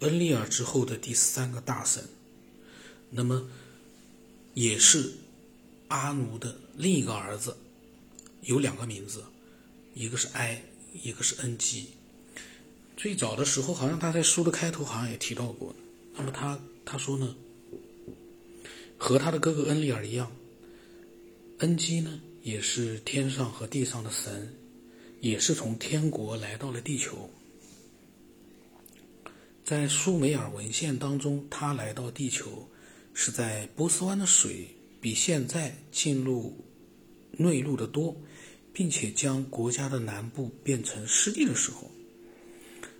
[0.00, 2.02] 恩利尔之后的第三个大神，
[3.10, 3.48] 那么
[4.54, 5.12] 也是
[5.88, 7.56] 阿努的另一个儿子，
[8.42, 9.22] 有两个名字，
[9.94, 10.62] 一个是埃，
[11.02, 11.86] 一个是恩基。
[12.96, 15.74] 最早的时候，好像他在书的开头好像也提到过。
[16.14, 17.34] 那么他他说呢，
[18.98, 20.30] 和他的哥哥恩利尔一样，
[21.58, 24.54] 恩基呢也是天上和地上的神，
[25.20, 27.30] 也是从天国来到了地球。
[29.70, 32.68] 在苏美尔文献当中，他来到地球
[33.14, 34.66] 是在波斯湾的水
[35.00, 36.52] 比现在进入
[37.30, 38.20] 内陆的多，
[38.72, 41.88] 并且将国家的南部变成湿地的时候。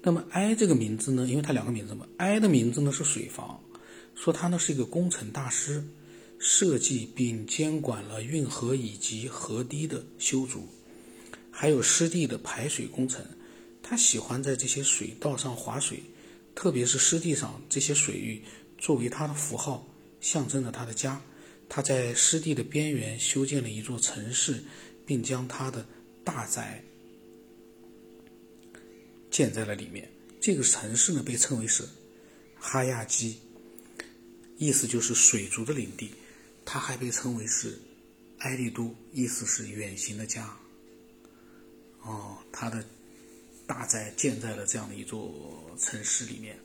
[0.00, 1.26] 那么埃这个名字呢？
[1.28, 3.62] 因为他两个名字嘛，埃的名字呢是水房，
[4.14, 5.84] 说他呢是一个工程大师，
[6.38, 10.66] 设计并监管了运河以及河堤的修筑，
[11.50, 13.22] 还有湿地的排水工程。
[13.82, 16.02] 他喜欢在这些水道上划水。
[16.54, 18.42] 特别是湿地上这些水域，
[18.78, 19.86] 作为他的符号，
[20.20, 21.20] 象征着他的家。
[21.68, 24.62] 他在湿地的边缘修建了一座城市，
[25.04, 25.84] 并将他的
[26.22, 26.84] 大宅
[29.30, 30.08] 建在了里面。
[30.40, 31.82] 这个城市呢，被称为是
[32.58, 33.40] 哈亚基，
[34.58, 36.10] 意思就是水族的领地。
[36.64, 37.78] 它还被称为是
[38.38, 40.56] 埃利都，意思是远行的家。
[42.02, 42.84] 哦，他的。
[43.66, 45.32] 大宅建在了这样的一座
[45.78, 46.58] 城市里面，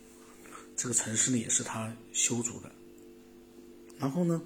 [0.76, 2.72] 这个城市呢也是他修筑的。
[3.98, 4.42] 然后呢，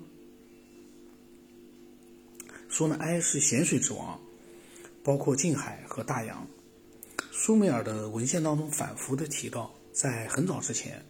[2.70, 4.20] 说呢埃是咸水之王，
[5.04, 6.48] 包括近海和大洋。
[7.32, 11.04] 苏美尔的文献当中反复的提到，在很早之前，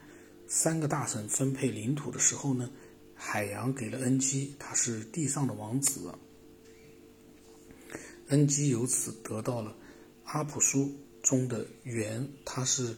[0.48, 2.70] 三个大神分配领土的时候呢，
[3.14, 6.14] 海洋给了恩基，他是地上的王子，
[8.30, 9.76] 恩基由此得到了
[10.24, 10.92] 阿普苏。
[11.24, 12.98] 中的原，它是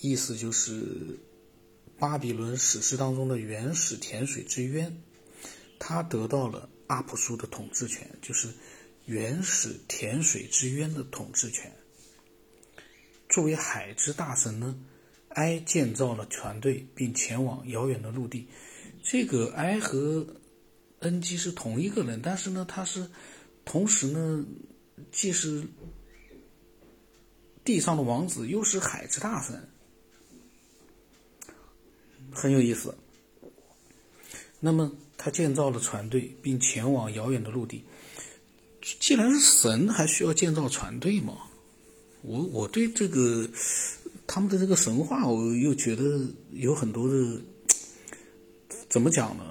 [0.00, 1.18] 意思就是
[1.98, 5.02] 巴比伦史诗当中的原始甜水之渊，
[5.78, 8.50] 他得到了阿普苏的统治权，就是
[9.06, 11.72] 原始甜水之渊的统治权。
[13.28, 14.78] 作为海之大神呢，
[15.30, 18.46] 埃建造了船队并前往遥远的陆地。
[19.02, 20.26] 这个埃和
[20.98, 23.08] 恩基是同一个人，但是呢，他是
[23.64, 24.44] 同时呢，
[25.10, 25.66] 既是。
[27.64, 29.68] 地上的王子又是海之大神，
[32.32, 32.94] 很有意思。
[34.58, 37.84] 那么他建造了船队，并前往遥远的陆地。
[38.98, 41.38] 既然是神，还需要建造船队吗？
[42.22, 43.48] 我我对这个
[44.26, 47.40] 他们的这个神话，我又觉得有很多的，
[48.88, 49.44] 怎么讲呢？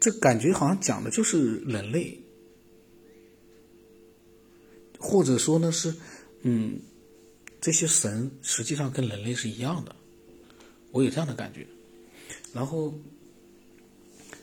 [0.00, 2.18] 这感觉好像讲的就是人类。
[5.00, 5.94] 或者说呢是，
[6.42, 6.78] 嗯，
[7.58, 9.96] 这些神实际上跟人类是一样的，
[10.92, 11.66] 我有这样的感觉。
[12.52, 12.92] 然后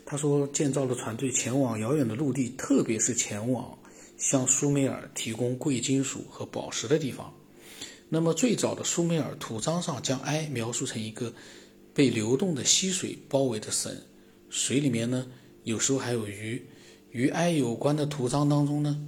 [0.04, 3.78] 他说建造了船队前往遥远的陆地，特别是前往
[4.18, 7.32] 向苏美尔提供贵金属和宝石的地方。
[8.10, 11.32] 那么最早的苏美尔图章上将埃描述成一个
[11.94, 14.02] 被流动的溪水包围的神，
[14.50, 15.28] 水里面呢
[15.64, 16.66] 有时候还有鱼。
[17.12, 19.00] 与埃有关的图章当中呢。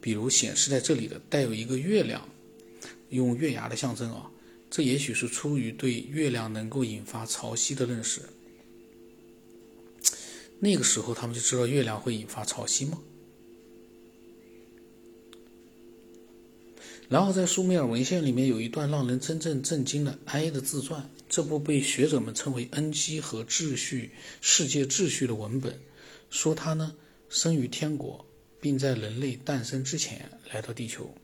[0.00, 2.28] 比如显示在这里的带有一个月亮，
[3.10, 4.30] 用月牙的象征啊，
[4.70, 8.22] 这也许是出于对月亮能够引发潮汐的认识。
[10.60, 13.00] 那个时候他们就知道月亮会引发潮汐吗？
[17.08, 24.10] 然后在苏美尔文献里面有一段让人真正震惊的埃的自传，这部被学者们称为恩基和秩序
[24.42, 25.80] 世界秩序的文本，
[26.28, 26.94] 说他呢
[27.30, 28.27] 生于天国。
[28.60, 31.14] 并在人类诞生之前来到地球，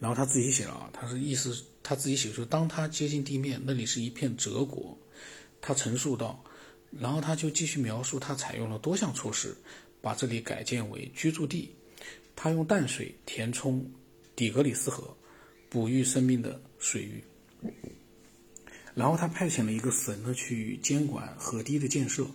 [0.00, 4.98] 然后他自己写了啊，他是意思他自己写说，当他接近地面，那里是一片泽国。
[5.60, 6.42] 他陈述道，
[6.90, 9.56] 然后他就继续描述，他采用了多项措施，
[10.00, 11.72] 把这里改建为居住地。
[12.34, 13.88] 他用淡水填充
[14.34, 15.16] 底格里斯河，
[15.70, 17.22] 哺育生命的水域。
[18.92, 22.26] 然后他派遣了一个神呢去监管河堤的建设，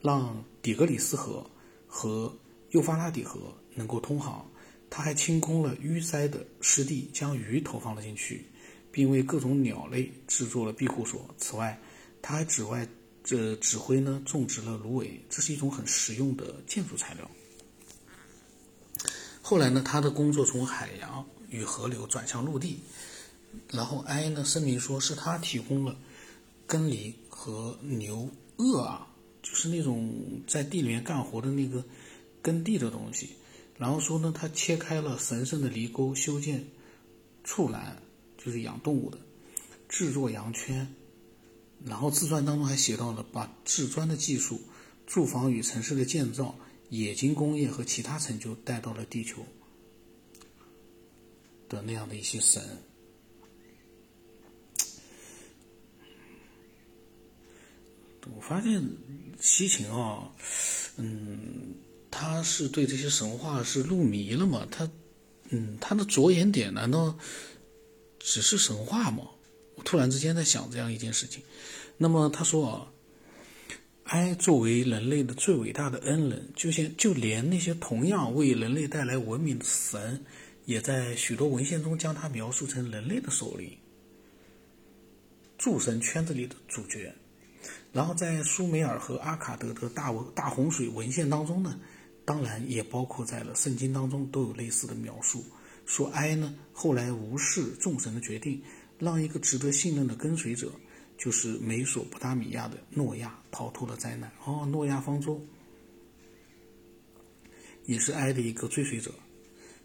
[0.00, 1.48] 让底格里斯河。
[1.94, 2.34] 和
[2.70, 4.50] 幼发拉底河能够通航，
[4.88, 8.46] 他还清空了淤塞的湿地，将鱼投放了进去，
[8.90, 11.28] 并为各种鸟类制作了庇护所。
[11.36, 11.78] 此外，
[12.22, 12.88] 他还指外
[13.22, 17.30] 这指挥呢种植了芦苇，这是一种很实用的建筑材料。
[19.42, 22.80] 后来呢，他的工作从海洋与河流转向陆地，
[23.70, 25.94] 然后埃呢声明说是他提供了
[26.66, 29.08] 耕犁和牛轭啊。
[29.42, 31.84] 就是那种在地里面干活的那个
[32.40, 33.30] 耕地的东西，
[33.76, 36.64] 然后说呢，他切开了神圣的犁沟，修建
[37.44, 38.00] 畜栏，
[38.38, 39.18] 就是养动物的。
[39.88, 40.88] 制作羊圈，
[41.84, 44.58] 然后自传当中还写到了把制砖的技术、
[45.06, 46.58] 住房与城市的建造、
[46.88, 49.44] 冶金工业和其他成就带到了地球
[51.68, 52.62] 的那样的一些神。
[58.36, 58.80] 我发现
[59.40, 60.30] 西秦啊，
[60.96, 61.74] 嗯，
[62.10, 64.66] 他是对这些神话是入迷了嘛？
[64.70, 64.88] 他，
[65.48, 67.18] 嗯，他的着眼点难道
[68.20, 69.24] 只是神话吗？
[69.74, 71.42] 我突然之间在想这样一件事情。
[71.96, 72.92] 那么他说啊，
[74.04, 80.24] 哀作为人类的最伟大的恩人，就像就连那些同样为人类带来文明的神，
[80.64, 83.76] 也在许多文献中将他描述成人类的首领，
[85.58, 87.12] 诸神圈子里的主角。
[87.92, 91.78] 然后在苏美尔和阿卡德的大文大洪水文献当中呢，
[92.24, 95.44] 当然也包括在了圣经当中都有类似的描述，
[95.84, 98.62] 说埃呢后来无视众神的决定，
[98.98, 100.72] 让一个值得信任的跟随者，
[101.18, 104.32] 就是美索不达米亚的诺亚逃脱了灾难。
[104.46, 105.38] 哦，诺亚方舟
[107.84, 109.12] 也是埃的一个追随者。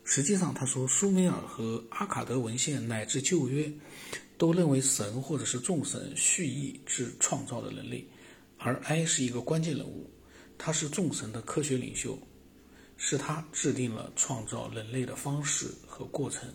[0.05, 3.69] 实际上，他说苏美尔和阿卡德文献乃至旧约。
[4.37, 8.05] 都认为神或者是众神蓄意制创造的人类，
[8.57, 10.07] 而埃是一个关键人物，
[10.57, 12.17] 他是众神的科学领袖，
[12.97, 16.47] 是他制定了创造人类的方式和过程，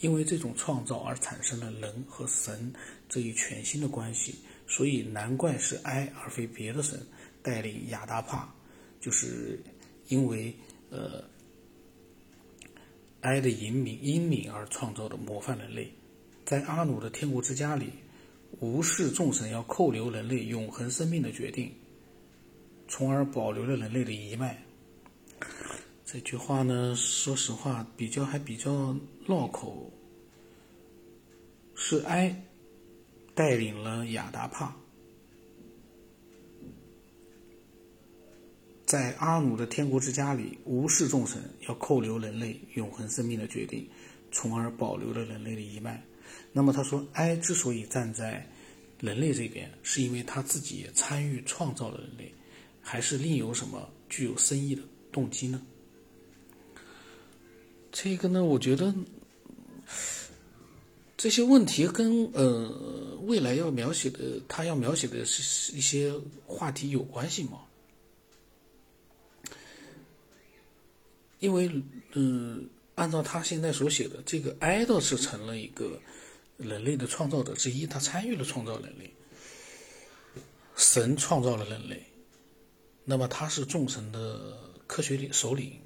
[0.00, 2.72] 因为这种创造而产生了人和神
[3.08, 4.36] 这一全新的关系，
[4.68, 7.04] 所以难怪是埃而非别的神
[7.42, 8.54] 带领亚达帕，
[9.00, 9.60] 就是
[10.06, 10.54] 因为
[10.90, 11.24] 呃
[13.22, 15.92] 埃的英明英明而创造的模范人类。
[16.44, 17.90] 在阿努的天国之家里，
[18.58, 21.72] 无视众神要扣留人类永恒生命的决定，
[22.88, 24.62] 从而保留了人类的一脉。
[26.04, 28.96] 这句话呢，说实话比较还比较
[29.26, 29.92] 绕口。
[31.82, 32.44] 是埃
[33.34, 34.76] 带领了亚达帕，
[38.84, 43.88] 在阿努的天国之家里无视众神要扣留人类永恒生命的决定，
[44.30, 46.04] 从而保留了人类的一脉。
[46.52, 48.44] 那么他说，哀之所以站在
[49.00, 52.34] 人类这边，是因为他自己也参与创造了人类，
[52.82, 54.82] 还是另有什么具有深意的
[55.12, 55.62] 动机呢？
[57.92, 58.92] 这个呢，我觉得
[61.16, 66.12] 这些问题跟呃未来要描写的他要描写的是一些
[66.46, 67.60] 话题有关系吗？
[71.38, 71.70] 因为
[72.12, 75.96] 嗯，按照他现在所写的，这个哀倒是成了一个。
[76.60, 79.12] 人类的创造者之一，他参与了创造人类。
[80.76, 82.02] 神创造了人类，
[83.04, 85.78] 那么他是众神的科学领首领，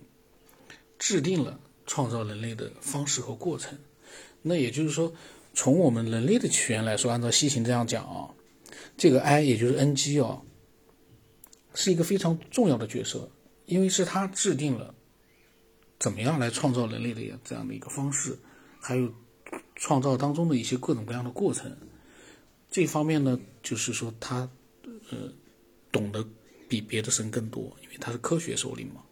[1.01, 3.77] 制定了创造人类的方式和过程。
[4.41, 5.13] 那也就是说，
[5.53, 8.31] 从我们人类的起源来说，按照西行这样讲啊，
[8.97, 10.43] 这个 I 也就是 NG 啊，
[11.75, 13.29] 是一个非常重要的角色，
[13.67, 14.95] 因为是他制定了
[15.99, 18.39] 怎么样来创造人类的这样的一个方式，
[18.81, 19.13] 还有。
[19.77, 21.77] 创造当中的一些各种各样的过程，
[22.71, 24.49] 这方面呢，就是说他，
[25.11, 25.33] 呃，
[25.93, 26.27] 懂得
[26.69, 29.03] 比别的神更多，因为他是科学首领嘛。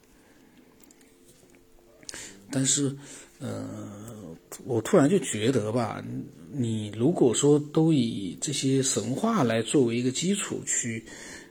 [2.50, 2.94] 但是，
[3.38, 6.04] 呃，我突然就觉得吧，
[6.50, 11.04] 你如果说都以这些神话来作为一个基础去，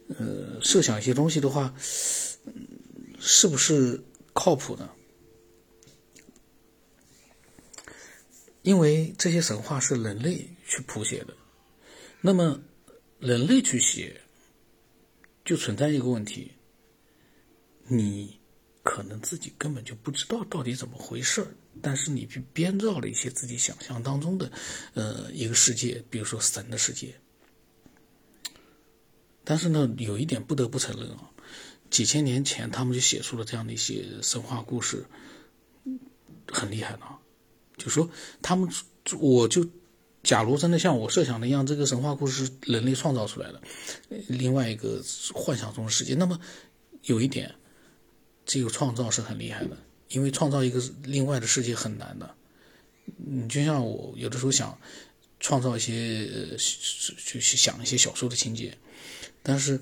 [0.10, 1.74] 呃，设想一些东西的话，
[3.20, 4.00] 是不是
[4.34, 4.90] 靠谱呢？
[8.62, 11.36] 因为这些神话是人类去谱写的，
[12.22, 12.62] 那么
[13.20, 14.22] 人类去写，
[15.44, 16.52] 就存在一个问题：
[17.88, 18.40] 你
[18.84, 21.46] 可能自己根本就不知道到底怎么回事，
[21.82, 24.52] 但是你去编造了一些自己想象当中的，
[24.94, 27.16] 呃，一个世界，比如说神的世界。
[29.44, 31.32] 但是呢，有一点不得不承认啊，
[31.90, 35.04] 几千年前他们就写出了这样的一些神话故事，
[36.48, 37.00] 很厉害的。
[37.84, 38.08] 就说
[38.44, 38.70] 他们，
[39.20, 39.66] 我就，
[40.22, 43.60] 假如真的像我设想的一样，这个神话故事是人类创造出来的，
[44.28, 45.02] 另外一个
[45.34, 46.40] 幻想中的世界，那么
[47.06, 47.56] 有一点，
[48.46, 49.76] 这个创造是很厉害的，
[50.10, 52.36] 因为创造一个另外的世界很难的。
[53.18, 54.78] 你就像我有的时候想
[55.40, 56.56] 创造一些，
[57.18, 58.78] 去想一些小说的情节，
[59.42, 59.80] 但是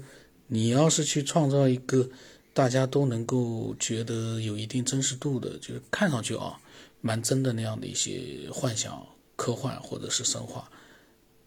[0.47, 2.09] 你要是去创造一个
[2.53, 6.59] 大家都能够觉得有一定真实度的，就是看上去啊。
[7.01, 10.69] 蛮真的那样的一些幻想、科幻或者是神话，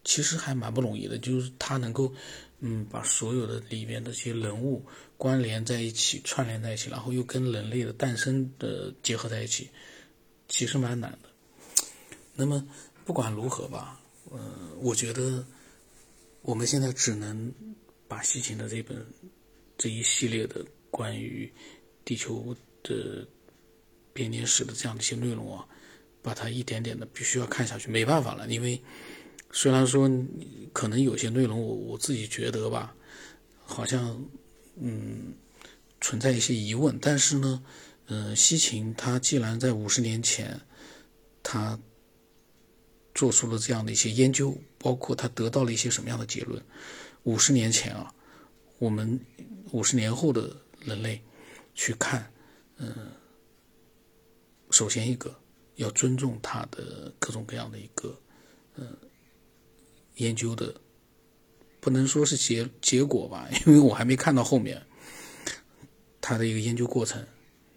[0.03, 1.17] 其实还蛮不容易的。
[1.17, 2.13] 就是他能够，
[2.59, 4.83] 嗯，把所有的里边的这些人物
[5.17, 9.69] 关联在一起、串联在一起，然后又跟人类的诞生的结合在一起，
[10.47, 11.29] 其实蛮难的。
[12.35, 12.67] 那么
[13.05, 14.39] 不管如何吧，呃，
[14.79, 15.45] 我觉得
[16.41, 17.53] 我们现在只能
[18.07, 19.05] 把西秦的这本
[19.77, 21.51] 这一系列的关于
[22.03, 23.27] 地球的
[24.13, 25.65] 编年史的这样的一些内容啊，
[26.21, 28.81] 把它一点点的必须要看下去，没办法了，因为
[29.51, 30.09] 虽然说
[30.71, 32.95] 可能有些内容我我自己觉得吧，
[33.65, 34.25] 好像
[34.75, 35.33] 嗯
[35.99, 37.63] 存在一些疑问，但是呢，
[38.07, 40.61] 嗯，西秦他既然在五十年前
[41.41, 41.79] 他。
[43.15, 46.59] 做出了这样的一些研究，包括他得到了一些什么样的结论？
[47.25, 48.11] 五十年前啊，
[48.79, 49.19] 我们
[49.71, 51.21] 五十年后的人类
[51.75, 52.33] 去看，
[52.77, 53.11] 嗯，
[54.73, 55.33] 首先一个
[55.75, 58.19] 要尊重他的各种各样的一个，
[58.75, 58.97] 嗯，
[60.15, 60.73] 研究的，
[61.79, 64.81] 不能说是结结果吧， 因为我还没看到后面
[66.19, 67.25] 他的一个研究过程，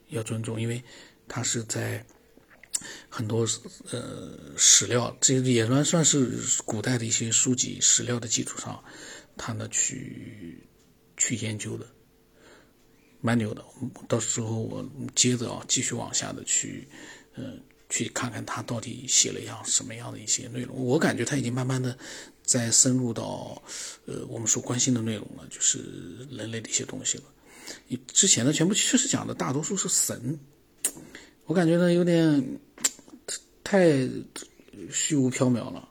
[0.09, 0.83] 要尊重，因为
[1.29, 2.05] 他是在。
[3.09, 3.49] 很多
[3.91, 8.85] 呃史料，这也算算是古代的一些书籍史料的基础上，
[9.35, 10.69] 他呢去
[11.17, 11.87] 去研究的，
[13.27, 13.65] 蛮牛的。
[14.07, 16.87] 到时候我接着啊继续往下的去，
[17.35, 20.77] 嗯，去看看他到底写了一样什么样的一些内容。
[20.77, 21.99] 我感觉他已经慢慢的
[22.45, 23.61] 在深入到
[24.07, 25.81] 呃我们所关心的内容了，就是
[26.31, 27.25] 人类的一些东西了。
[27.89, 30.39] 你之前的全部确实讲的大多数是神。
[31.47, 32.59] 我感觉呢有点
[33.65, 34.09] 太
[34.93, 35.89] 虚无缥缈了。